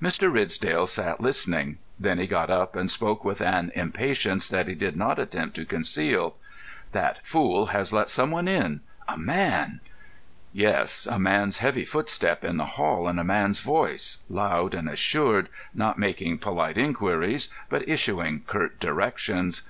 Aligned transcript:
Mr. 0.00 0.32
Ridsdale 0.32 0.86
sat 0.86 1.20
listening. 1.20 1.76
Then 2.00 2.18
he 2.18 2.26
got 2.26 2.48
up, 2.48 2.74
and 2.76 2.90
spoke 2.90 3.26
with 3.26 3.42
an 3.42 3.70
impatience 3.74 4.48
that 4.48 4.68
he 4.68 4.74
did 4.74 4.96
not 4.96 5.18
attempt 5.18 5.54
to 5.56 5.66
conceal. 5.66 6.36
"That 6.92 7.18
fool 7.26 7.66
has 7.66 7.92
let 7.92 8.08
some 8.08 8.30
one 8.30 8.48
in—a 8.48 9.18
man!" 9.18 9.80
Yes, 10.54 11.04
a 11.04 11.18
man's 11.18 11.58
heavy 11.58 11.84
footstep 11.84 12.42
in 12.42 12.56
the 12.56 12.80
hall, 12.80 13.06
and 13.06 13.20
a 13.20 13.22
man's 13.22 13.60
voice—loud 13.60 14.72
and 14.72 14.88
assured, 14.88 15.50
not 15.74 15.98
making 15.98 16.38
polite 16.38 16.78
inquiries, 16.78 17.50
but 17.68 17.86
issuing 17.86 18.44
curt 18.46 18.80
directions. 18.80 19.60